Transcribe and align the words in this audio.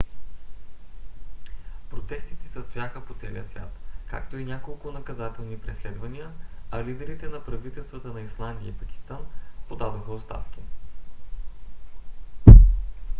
протести 1.89 2.35
се 2.35 2.49
състояха 2.53 3.05
по 3.05 3.13
целия 3.13 3.49
свят 3.49 3.69
както 4.07 4.37
и 4.37 4.45
няколко 4.45 4.91
наказателни 4.91 5.59
преследвания 5.59 6.31
а 6.71 6.83
лидерите 6.83 7.27
на 7.27 7.43
правителствата 7.45 8.07
на 8.07 8.21
исландия 8.21 8.69
и 8.69 8.77
пакистан 8.79 9.25
подадоха 9.67 10.11
оставки 10.13 10.59